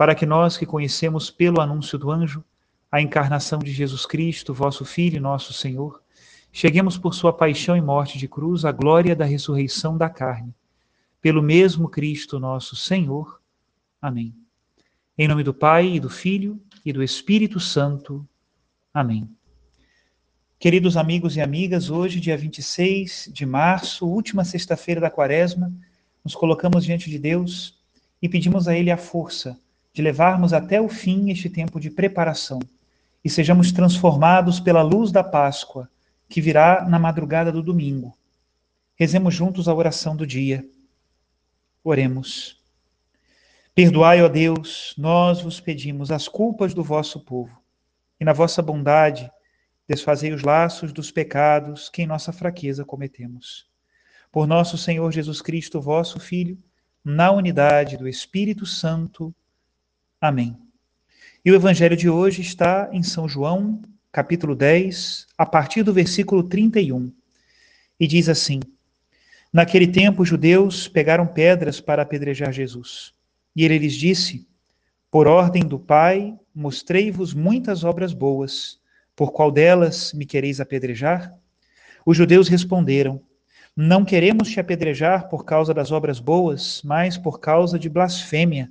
[0.00, 2.42] para que nós que conhecemos pelo anúncio do anjo
[2.90, 6.02] a encarnação de Jesus Cristo, vosso Filho e nosso Senhor,
[6.50, 10.54] cheguemos por sua paixão e morte de cruz à glória da ressurreição da carne.
[11.20, 13.42] Pelo mesmo Cristo nosso Senhor.
[14.00, 14.34] Amém.
[15.18, 18.26] Em nome do Pai e do Filho e do Espírito Santo.
[18.94, 19.28] Amém.
[20.58, 25.70] Queridos amigos e amigas, hoje, dia 26 de março, última sexta-feira da quaresma,
[26.24, 27.78] nos colocamos diante de Deus
[28.22, 29.60] e pedimos a Ele a força
[29.92, 32.60] de levarmos até o fim este tempo de preparação
[33.24, 35.88] e sejamos transformados pela luz da Páscoa,
[36.28, 38.16] que virá na madrugada do domingo.
[38.96, 40.64] Rezemos juntos a oração do dia.
[41.82, 42.60] Oremos.
[43.74, 47.60] Perdoai, ó Deus, nós vos pedimos as culpas do vosso povo,
[48.18, 49.30] e na vossa bondade
[49.88, 53.66] desfazei os laços dos pecados que em nossa fraqueza cometemos.
[54.30, 56.58] Por nosso Senhor Jesus Cristo, vosso Filho,
[57.04, 59.34] na unidade do Espírito Santo,
[60.20, 60.54] Amém.
[61.42, 63.80] E o evangelho de hoje está em São João,
[64.12, 67.10] capítulo 10, a partir do versículo 31.
[67.98, 68.60] E diz assim:
[69.50, 73.14] Naquele tempo, os judeus pegaram pedras para apedrejar Jesus.
[73.56, 74.46] E ele lhes disse:
[75.10, 78.78] Por ordem do Pai, mostrei-vos muitas obras boas.
[79.16, 81.34] Por qual delas me quereis apedrejar?
[82.04, 83.22] Os judeus responderam:
[83.74, 88.70] Não queremos te apedrejar por causa das obras boas, mas por causa de blasfêmia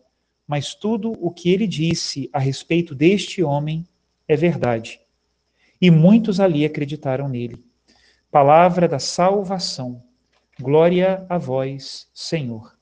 [0.51, 3.87] mas tudo o que ele disse a respeito deste homem
[4.27, 4.99] é verdade.
[5.81, 7.63] E muitos ali acreditaram nele.
[8.29, 10.03] Palavra da salvação.
[10.59, 12.77] Glória a vós, Senhor.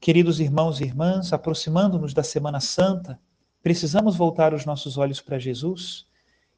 [0.00, 3.20] Queridos irmãos e irmãs, aproximando-nos da Semana Santa,
[3.62, 6.06] precisamos voltar os nossos olhos para Jesus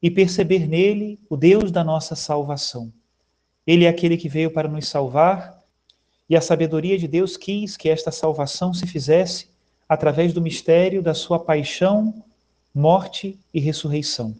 [0.00, 2.92] e perceber nele o Deus da nossa salvação.
[3.66, 5.60] Ele é aquele que veio para nos salvar
[6.30, 9.55] e a sabedoria de Deus quis que esta salvação se fizesse
[9.88, 12.24] através do mistério da sua paixão,
[12.74, 14.34] morte e ressurreição.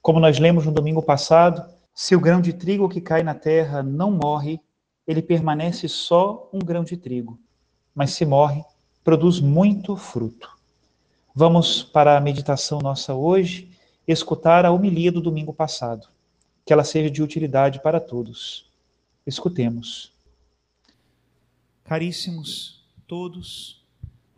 [0.00, 1.64] Como nós lemos no domingo passado,
[1.94, 4.60] se o grão de trigo que cai na terra não morre,
[5.06, 7.38] ele permanece só um grão de trigo,
[7.94, 8.64] mas se morre,
[9.04, 10.50] produz muito fruto.
[11.34, 13.70] Vamos para a meditação nossa hoje,
[14.06, 16.08] escutar a homilia do domingo passado.
[16.64, 18.70] Que ela seja de utilidade para todos.
[19.26, 20.12] Escutemos.
[21.84, 23.81] Caríssimos todos,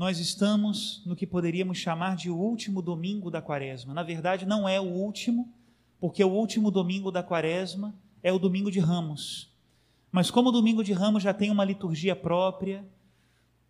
[0.05, 3.95] nós estamos no que poderíamos chamar de último domingo da quaresma.
[3.95, 5.51] Na verdade, não é o último,
[5.99, 9.51] porque o último domingo da quaresma é o domingo de Ramos.
[10.13, 12.87] Mas como o domingo de Ramos já tem uma liturgia própria,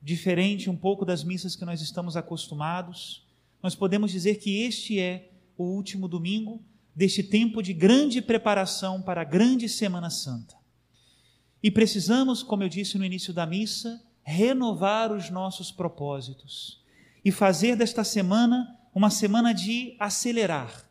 [0.02, 3.24] diferente um pouco das missas que nós estamos acostumados,
[3.62, 6.60] nós podemos dizer que este é o último domingo
[6.96, 10.56] deste tempo de grande preparação para a grande Semana Santa.
[11.62, 16.82] E precisamos, como eu disse no início da missa, renovar os nossos propósitos
[17.24, 20.88] e fazer desta semana uma semana de acelerar,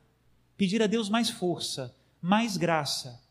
[0.55, 3.21] pedir a Deus mais força, mais graça.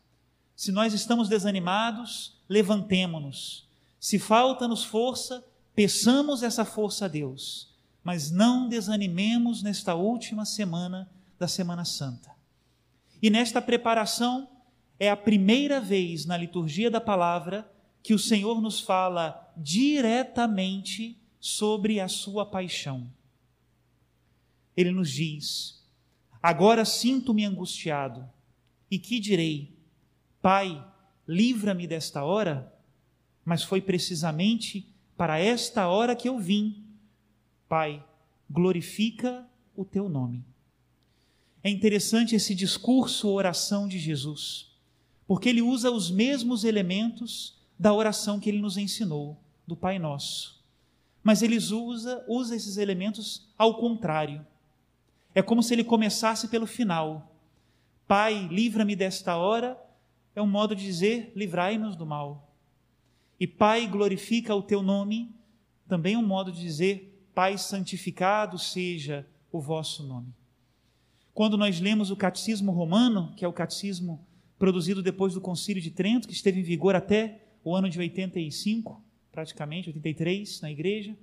[0.55, 3.67] Se nós estamos desanimados, levantemo-nos.
[3.99, 7.73] Se falta-nos força, peçamos essa força a Deus,
[8.03, 11.09] mas não desanimemos nesta última semana
[11.39, 12.31] da Semana Santa.
[13.21, 14.49] E nesta preparação,
[14.99, 17.69] é a primeira vez na liturgia da palavra
[18.03, 23.09] que o Senhor nos fala diretamente sobre a sua paixão.
[24.75, 25.81] Ele nos diz:
[26.41, 28.29] Agora sinto-me angustiado,
[28.91, 29.73] e que direi?
[30.41, 30.85] Pai,
[31.25, 32.71] livra-me desta hora?
[33.45, 36.83] Mas foi precisamente para esta hora que eu vim.
[37.69, 38.05] Pai,
[38.49, 40.43] glorifica o teu nome.
[41.63, 44.69] É interessante esse discurso, oração de Jesus,
[45.25, 50.63] porque ele usa os mesmos elementos da oração que ele nos ensinou, do Pai Nosso.
[51.23, 54.45] Mas ele usa, usa esses elementos ao contrário.
[55.33, 57.33] É como se ele começasse pelo final.
[58.07, 59.79] Pai, livra-me desta hora,
[60.35, 62.53] é um modo de dizer: livrai-nos do mal.
[63.39, 65.33] E Pai, glorifica o teu nome,
[65.87, 70.33] também é um modo de dizer: Pai, santificado seja o vosso nome.
[71.33, 74.23] Quando nós lemos o Catecismo Romano, que é o catecismo
[74.59, 79.01] produzido depois do Concílio de Trento, que esteve em vigor até o ano de 85,
[79.31, 81.17] praticamente, 83, na igreja,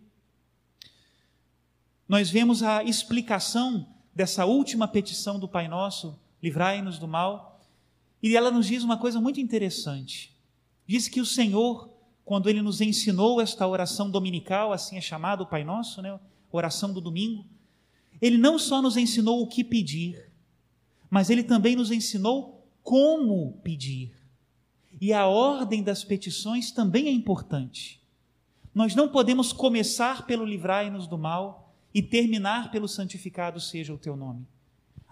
[2.08, 7.60] nós vemos a explicação dessa última petição do Pai Nosso, livrai-nos do mal,
[8.22, 10.34] e ela nos diz uma coisa muito interessante.
[10.86, 11.88] Diz que o Senhor,
[12.24, 16.18] quando ele nos ensinou esta oração dominical, assim é chamado o Pai Nosso, né?
[16.50, 17.46] oração do domingo,
[18.20, 20.30] ele não só nos ensinou o que pedir,
[21.08, 24.19] mas ele também nos ensinou como pedir.
[25.00, 28.00] E a ordem das petições também é importante.
[28.74, 34.16] Nós não podemos começar pelo livrai-nos do mal e terminar pelo santificado seja o teu
[34.16, 34.46] nome.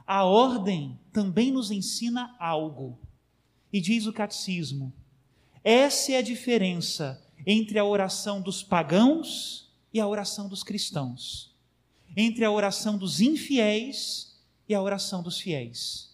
[0.07, 2.99] A ordem também nos ensina algo.
[3.73, 4.93] E diz o catecismo:
[5.65, 11.49] essa é a diferença entre a oração dos pagãos e a oração dos cristãos
[12.17, 14.37] entre a oração dos infiéis
[14.69, 16.08] e a oração dos fiéis.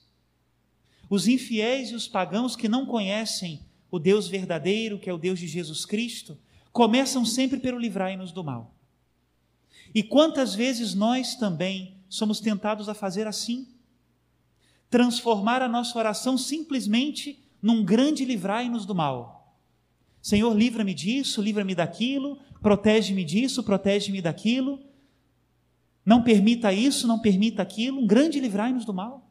[1.09, 3.61] Os infiéis e os pagãos que não conhecem
[3.91, 6.37] o Deus verdadeiro, que é o Deus de Jesus Cristo,
[6.73, 8.75] começam sempre pelo livrai-nos do mal.
[9.95, 13.69] E quantas vezes nós também somos tentados a fazer assim?
[14.91, 19.56] Transformar a nossa oração simplesmente num grande livrai-nos do mal.
[20.21, 24.81] Senhor, livra-me disso, livra-me daquilo, protege-me disso, protege-me daquilo.
[26.05, 29.24] Não permita isso, não permita aquilo, um grande livrai-nos do mal.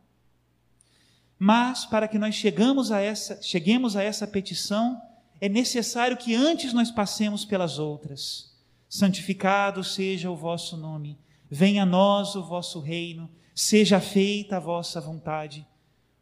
[1.45, 5.01] Mas para que nós chegamos a essa, cheguemos a essa petição,
[5.41, 8.55] é necessário que antes nós passemos pelas outras.
[8.87, 11.19] Santificado seja o vosso nome,
[11.51, 15.67] venha a nós o vosso reino, seja feita a vossa vontade.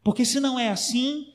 [0.02, 1.32] Porque se não é assim,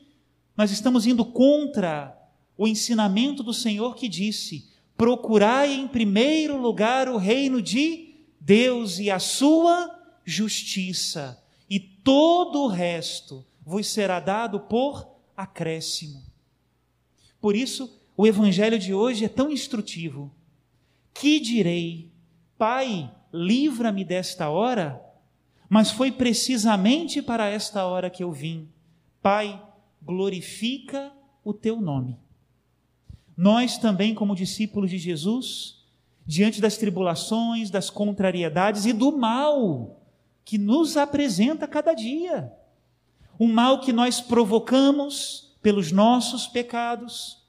[0.58, 2.14] nós estamos indo contra
[2.58, 9.10] o ensinamento do Senhor que disse: procurai em primeiro lugar o reino de Deus e
[9.10, 15.06] a sua justiça, e todo o resto vos será dado por
[15.36, 16.24] acréscimo.
[17.42, 20.32] Por isso, o evangelho de hoje é tão instrutivo.
[21.14, 22.10] Que direi,
[22.58, 25.04] Pai, livra-me desta hora?
[25.68, 28.70] Mas foi precisamente para esta hora que eu vim.
[29.22, 29.62] Pai,
[30.02, 31.12] glorifica
[31.44, 32.18] o teu nome.
[33.36, 35.86] Nós também, como discípulos de Jesus,
[36.26, 40.00] diante das tribulações, das contrariedades e do mal
[40.46, 42.50] que nos apresenta cada dia.
[43.40, 47.46] O mal que nós provocamos pelos nossos pecados,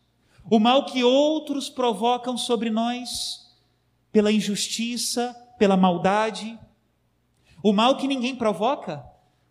[0.51, 3.49] o mal que outros provocam sobre nós
[4.11, 6.59] pela injustiça, pela maldade,
[7.63, 9.05] o mal que ninguém provoca,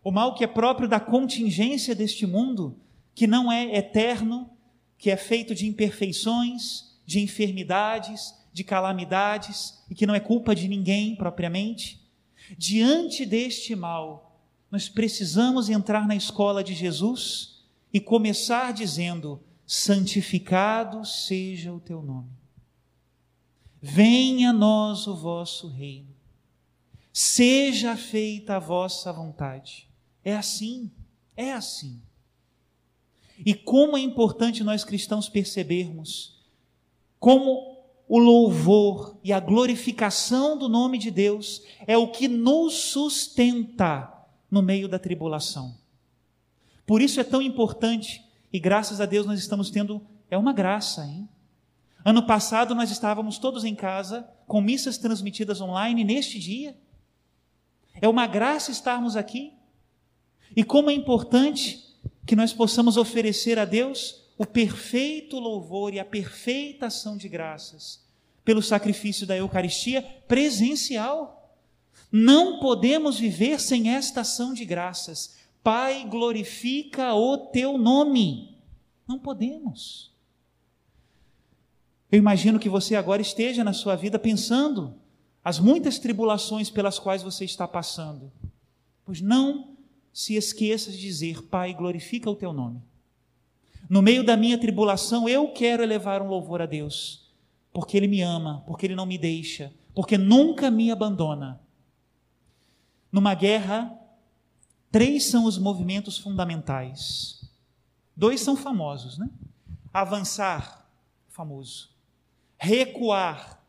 [0.04, 2.80] o mal que é próprio da contingência deste mundo,
[3.14, 4.50] que não é eterno,
[4.98, 10.68] que é feito de imperfeições, de enfermidades, de calamidades e que não é culpa de
[10.68, 12.02] ninguém propriamente.
[12.58, 14.27] Diante deste mal,
[14.70, 22.30] nós precisamos entrar na escola de Jesus e começar dizendo: santificado seja o teu nome.
[23.82, 26.16] Venha a nós o vosso reino.
[27.14, 29.88] Seja feita a vossa vontade.
[30.24, 30.92] É assim,
[31.36, 32.02] É assim.
[33.46, 36.36] E como é importante nós cristãos percebermos
[37.20, 44.17] como o louvor e a glorificação do nome de Deus é o que nos sustenta
[44.50, 45.76] no meio da tribulação.
[46.86, 51.06] Por isso é tão importante, e graças a Deus nós estamos tendo, é uma graça,
[51.06, 51.28] hein?
[52.06, 56.78] Ano passado nós estávamos todos em casa, com missas transmitidas online neste dia.
[58.00, 59.52] É uma graça estarmos aqui.
[60.56, 61.84] E como é importante
[62.26, 68.06] que nós possamos oferecer a Deus o perfeito louvor e a perfeita ação de graças
[68.46, 71.37] pelo sacrifício da Eucaristia presencial.
[72.20, 75.38] Não podemos viver sem esta ação de graças.
[75.62, 78.58] Pai, glorifica o teu nome.
[79.08, 80.12] Não podemos.
[82.12, 84.96] Eu imagino que você agora esteja na sua vida pensando
[85.46, 88.32] as muitas tribulações pelas quais você está passando.
[89.06, 89.78] Pois não
[90.12, 92.82] se esqueça de dizer: Pai, glorifica o teu nome.
[93.88, 97.30] No meio da minha tribulação, eu quero elevar um louvor a Deus,
[97.72, 101.67] porque Ele me ama, porque Ele não me deixa, porque nunca me abandona.
[103.18, 104.00] Numa guerra,
[104.92, 107.50] três são os movimentos fundamentais.
[108.16, 109.28] Dois são famosos, né?
[109.92, 110.88] Avançar,
[111.28, 111.90] famoso.
[112.60, 113.60] Recuar,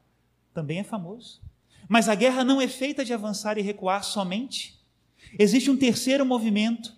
[0.52, 1.40] também é famoso.
[1.88, 4.78] Mas a guerra não é feita de avançar e recuar somente.
[5.38, 6.94] Existe um terceiro movimento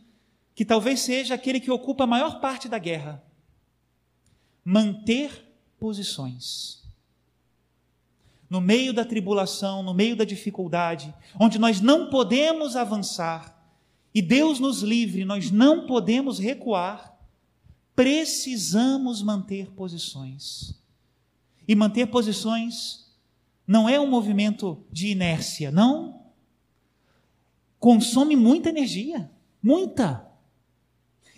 [0.52, 3.23] que talvez seja aquele que ocupa a maior parte da guerra:
[4.64, 6.79] manter posições.
[8.50, 13.57] No meio da tribulação, no meio da dificuldade, onde nós não podemos avançar,
[14.12, 17.16] e Deus nos livre, nós não podemos recuar,
[17.95, 20.75] precisamos manter posições.
[21.66, 23.07] E manter posições
[23.64, 26.23] não é um movimento de inércia, não.
[27.78, 29.30] Consome muita energia,
[29.62, 30.26] muita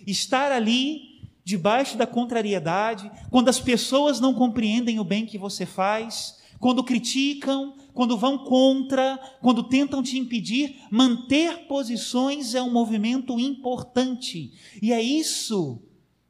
[0.05, 6.41] estar ali debaixo da contrariedade, quando as pessoas não compreendem o bem que você faz,
[6.63, 14.53] quando criticam, quando vão contra, quando tentam te impedir, manter posições é um movimento importante.
[14.81, 15.83] E é isso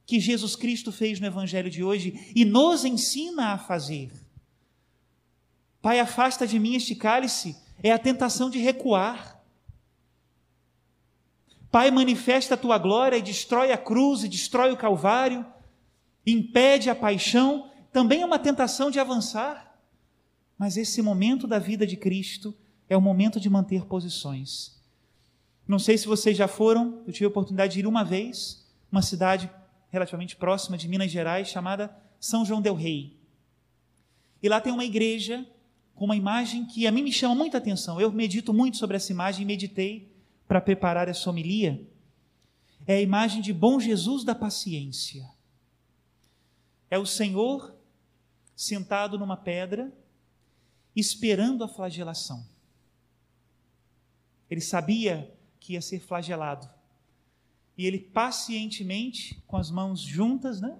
[0.07, 4.11] que Jesus Cristo fez no Evangelho de hoje e nos ensina a fazer.
[5.83, 9.39] Pai, afasta de mim este cálice, é a tentação de recuar.
[11.69, 15.45] Pai, manifesta a tua glória e destrói a cruz e destrói o Calvário,
[16.25, 19.72] impede a paixão, também é uma tentação de avançar.
[20.57, 22.55] Mas esse momento da vida de Cristo
[22.89, 24.79] é o momento de manter posições.
[25.67, 29.01] Não sei se vocês já foram, eu tive a oportunidade de ir uma vez, uma
[29.01, 29.49] cidade
[29.89, 33.17] relativamente próxima de Minas Gerais, chamada São João Del Rei.
[34.41, 35.45] E lá tem uma igreja
[35.95, 37.99] com uma imagem que a mim me chama muita atenção.
[37.99, 40.11] Eu medito muito sobre essa imagem e meditei
[40.47, 41.87] para preparar essa homilia
[42.85, 45.29] é a imagem de bom Jesus da paciência.
[46.89, 47.73] É o Senhor
[48.55, 49.91] sentado numa pedra,
[50.95, 52.45] esperando a flagelação.
[54.49, 56.69] Ele sabia que ia ser flagelado.
[57.77, 60.77] E ele pacientemente, com as mãos juntas, né?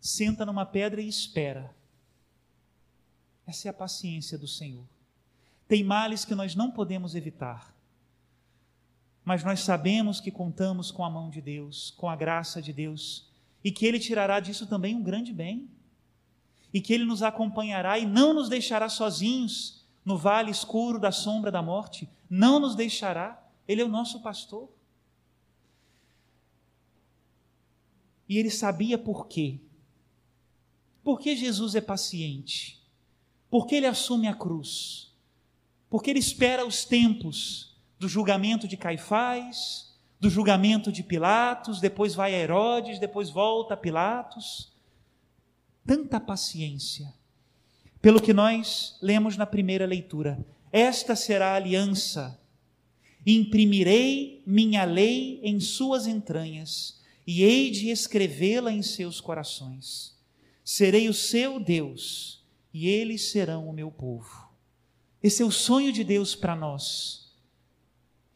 [0.00, 1.74] Senta numa pedra e espera.
[3.46, 4.86] Essa é a paciência do Senhor.
[5.66, 7.74] Tem males que nós não podemos evitar
[9.24, 13.30] mas nós sabemos que contamos com a mão de Deus, com a graça de Deus,
[13.62, 15.70] e que Ele tirará disso também um grande bem,
[16.72, 21.50] e que Ele nos acompanhará e não nos deixará sozinhos no vale escuro da sombra
[21.50, 24.68] da morte, não nos deixará, Ele é o nosso pastor.
[28.30, 29.58] E ele sabia por quê.
[31.02, 32.80] Por que Jesus é paciente?
[33.50, 35.12] Por que ele assume a cruz?
[35.90, 42.32] Porque ele espera os tempos do julgamento de Caifás, do julgamento de Pilatos, depois vai
[42.32, 44.69] a Herodes, depois volta a Pilatos.
[45.90, 47.12] Tanta paciência.
[48.00, 50.38] Pelo que nós lemos na primeira leitura,
[50.70, 52.40] esta será a aliança.
[53.26, 60.16] Imprimirei minha lei em suas entranhas e hei de escrevê-la em seus corações.
[60.64, 64.48] Serei o seu Deus e eles serão o meu povo.
[65.20, 67.34] Esse é o sonho de Deus para nós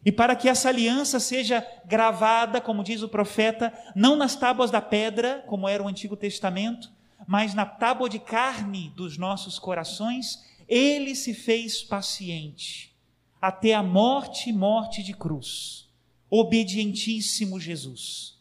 [0.05, 4.81] e para que essa aliança seja gravada, como diz o profeta, não nas tábuas da
[4.81, 6.93] pedra, como era o Antigo Testamento,
[7.27, 12.95] mas na tábua de carne dos nossos corações, ele se fez paciente
[13.41, 15.89] até a morte morte de cruz.
[16.31, 18.39] Obedientíssimo Jesus,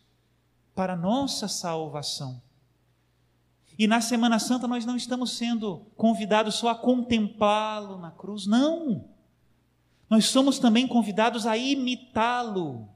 [0.73, 2.41] para nossa salvação.
[3.77, 9.13] E na Semana Santa nós não estamos sendo convidados só a contemplá-lo na cruz, não
[10.13, 12.87] nós somos também convidados a imitá-lo.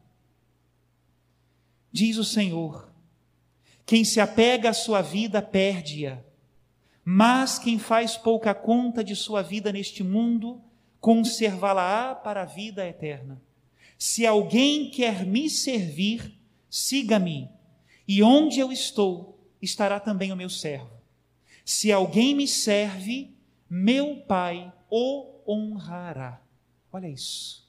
[1.92, 2.94] Diz o Senhor:
[3.88, 6.20] quem se apega à sua vida perde-a,
[7.06, 10.62] mas quem faz pouca conta de sua vida neste mundo,
[11.00, 13.42] conservá-la-á para a vida eterna.
[13.98, 16.38] Se alguém quer me servir,
[16.70, 17.50] siga-me,
[18.06, 20.92] e onde eu estou, estará também o meu servo.
[21.64, 23.34] Se alguém me serve,
[23.70, 26.42] meu Pai o honrará.
[26.92, 27.66] Olha isso.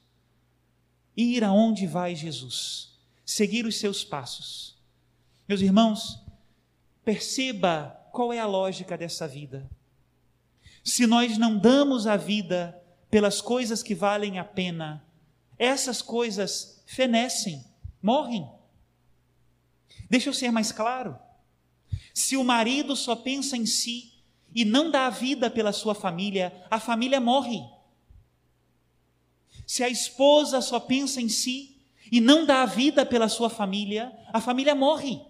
[1.15, 4.78] Ir aonde vai Jesus, seguir os seus passos.
[5.49, 6.23] Meus irmãos,
[7.03, 9.67] perceba qual é a lógica dessa vida.
[10.83, 12.79] Se nós não damos a vida
[13.09, 15.03] pelas coisas que valem a pena,
[15.57, 17.65] essas coisas fenecem,
[17.99, 18.47] morrem.
[20.07, 21.17] Deixa eu ser mais claro.
[22.13, 24.13] Se o marido só pensa em si
[24.53, 27.59] e não dá a vida pela sua família, a família morre.
[29.65, 31.75] Se a esposa só pensa em si
[32.11, 35.27] e não dá a vida pela sua família, a família morre.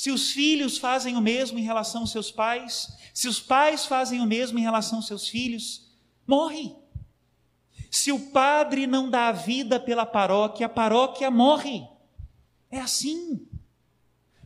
[0.00, 4.22] Se os filhos fazem o mesmo em relação aos seus pais, se os pais fazem
[4.22, 5.90] o mesmo em relação aos seus filhos,
[6.26, 6.74] morre.
[7.90, 11.86] Se o padre não dá a vida pela paróquia, a paróquia morre.
[12.70, 13.46] É assim.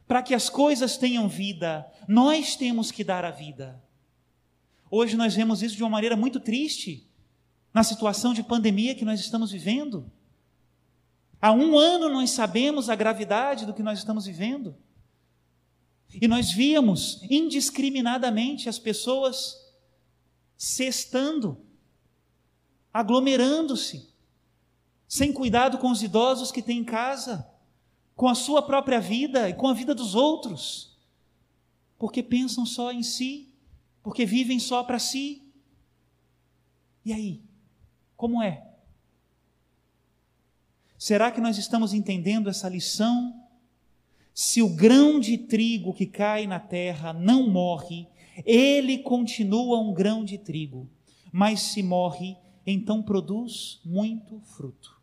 [0.09, 3.81] Para que as coisas tenham vida, nós temos que dar a vida.
[4.91, 7.09] Hoje nós vemos isso de uma maneira muito triste,
[7.73, 10.11] na situação de pandemia que nós estamos vivendo.
[11.41, 14.83] Há um ano nós sabemos a gravidade do que nós estamos vivendo.
[16.21, 19.57] E nós víamos indiscriminadamente as pessoas
[20.57, 21.61] cestando,
[22.93, 24.09] aglomerando-se,
[25.09, 27.49] sem cuidado com os idosos que têm em casa,
[28.15, 30.97] com a sua própria vida e com a vida dos outros,
[31.99, 33.53] porque pensam só em si,
[34.03, 35.43] porque vivem só para si.
[37.05, 37.43] E aí?
[38.17, 38.71] Como é?
[40.97, 43.44] Será que nós estamos entendendo essa lição?
[44.35, 48.09] Se o grão de trigo que cai na terra não morre,
[48.45, 50.91] ele continua um grão de trigo,
[51.31, 55.01] mas se morre, então produz muito fruto.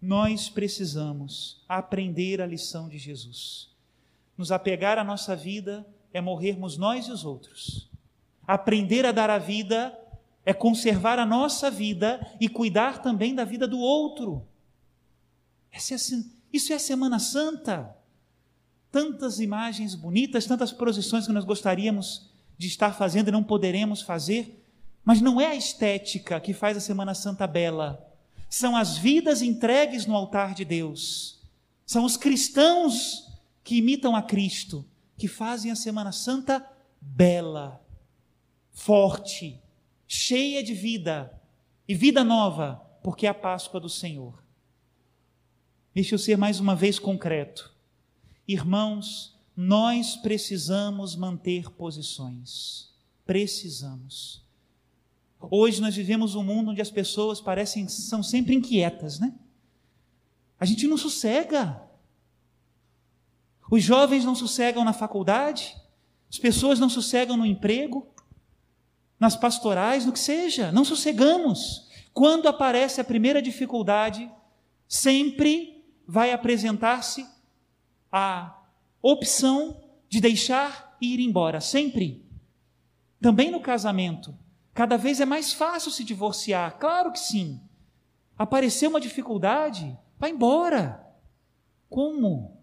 [0.00, 3.68] Nós precisamos aprender a lição de Jesus.
[4.36, 7.90] Nos apegar à nossa vida é morrermos nós e os outros.
[8.46, 9.98] Aprender a dar a vida
[10.46, 14.46] é conservar a nossa vida e cuidar também da vida do outro.
[15.72, 15.78] É
[16.52, 17.94] isso é a Semana Santa.
[18.90, 24.64] Tantas imagens bonitas, tantas procissões que nós gostaríamos de estar fazendo e não poderemos fazer,
[25.04, 28.04] mas não é a estética que faz a Semana Santa bela,
[28.50, 31.40] são as vidas entregues no altar de Deus,
[31.86, 33.30] são os cristãos
[33.62, 34.84] que imitam a Cristo,
[35.16, 36.66] que fazem a Semana Santa
[37.00, 37.80] bela,
[38.72, 39.60] forte,
[40.06, 41.32] cheia de vida
[41.86, 44.42] e vida nova, porque é a Páscoa do Senhor.
[45.98, 47.74] Deixa eu ser mais uma vez concreto.
[48.46, 52.94] Irmãos, nós precisamos manter posições.
[53.26, 54.40] Precisamos.
[55.40, 59.34] Hoje nós vivemos um mundo onde as pessoas parecem são sempre inquietas, né?
[60.60, 61.82] A gente não sossega.
[63.68, 65.76] Os jovens não sossegam na faculdade,
[66.30, 68.06] as pessoas não sossegam no emprego,
[69.18, 71.88] nas pastorais, no que seja, não sossegamos.
[72.14, 74.30] Quando aparece a primeira dificuldade,
[74.86, 75.77] sempre
[76.10, 77.28] vai apresentar-se
[78.10, 78.62] a
[79.02, 82.24] opção de deixar e ir embora, sempre.
[83.20, 84.34] Também no casamento,
[84.72, 87.60] cada vez é mais fácil se divorciar, claro que sim.
[88.38, 91.06] Apareceu uma dificuldade, vai embora.
[91.90, 92.56] Como?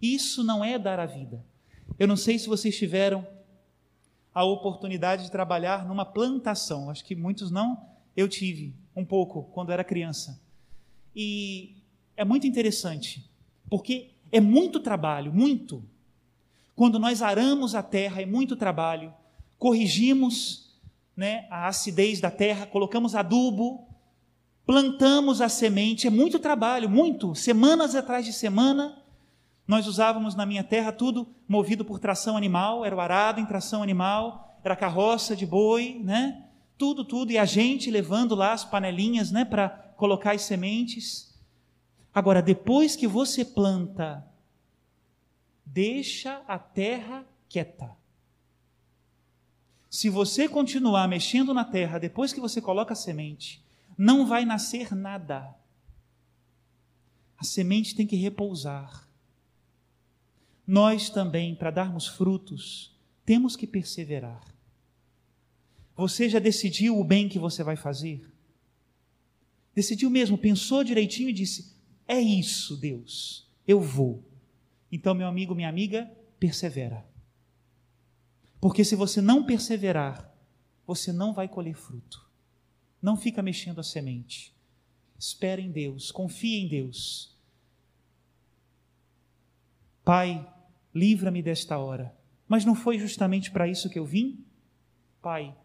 [0.00, 1.44] Isso não é dar a vida.
[1.98, 3.26] Eu não sei se vocês tiveram
[4.32, 6.90] a oportunidade de trabalhar numa plantação.
[6.90, 7.88] Acho que muitos não.
[8.16, 10.40] Eu tive um pouco quando era criança.
[11.14, 11.75] E
[12.16, 13.28] é muito interessante,
[13.68, 15.82] porque é muito trabalho, muito.
[16.74, 19.12] Quando nós aramos a terra, é muito trabalho.
[19.58, 20.78] Corrigimos
[21.16, 23.86] né, a acidez da terra, colocamos adubo,
[24.66, 27.34] plantamos a semente, é muito trabalho, muito.
[27.34, 29.02] Semanas atrás de semana,
[29.66, 33.82] nós usávamos na minha terra tudo movido por tração animal, era o arado em tração
[33.82, 36.42] animal, era carroça de boi, né?
[36.76, 41.25] Tudo, tudo, e a gente levando lá as panelinhas, né, para colocar as sementes.
[42.16, 44.26] Agora, depois que você planta,
[45.64, 47.94] deixa a terra quieta.
[49.90, 53.62] Se você continuar mexendo na terra depois que você coloca a semente,
[53.98, 55.54] não vai nascer nada.
[57.36, 59.06] A semente tem que repousar
[60.66, 62.92] nós também, para darmos frutos,
[63.24, 64.42] temos que perseverar.
[65.94, 68.28] Você já decidiu o bem que você vai fazer?
[69.72, 71.75] Decidiu mesmo, pensou direitinho e disse:
[72.06, 73.48] É isso, Deus.
[73.66, 74.22] Eu vou.
[74.90, 77.04] Então, meu amigo, minha amiga, persevera.
[78.60, 80.32] Porque se você não perseverar,
[80.86, 82.24] você não vai colher fruto.
[83.02, 84.54] Não fica mexendo a semente.
[85.18, 87.36] Espere em Deus, confie em Deus.
[90.04, 90.46] Pai,
[90.94, 92.16] livra-me desta hora.
[92.46, 94.44] Mas não foi justamente para isso que eu vim?
[95.20, 95.56] Pai,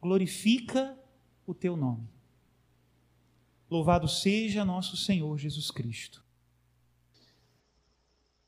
[0.00, 0.98] glorifica
[1.46, 2.08] o teu nome.
[3.70, 6.24] Louvado seja nosso Senhor Jesus Cristo.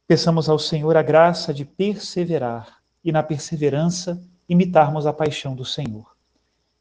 [0.06, 6.16] Peçamos ao Senhor a graça de perseverar e, na perseverança, imitarmos a paixão do Senhor.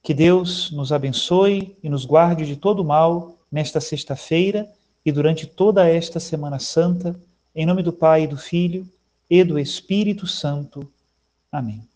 [0.02, 4.71] Que Deus nos abençoe e nos guarde de todo mal nesta sexta-feira
[5.06, 7.19] e durante toda esta Semana Santa,
[7.54, 8.88] em nome do Pai, do Filho
[9.30, 10.89] e do Espírito Santo.
[11.52, 11.88] Amém.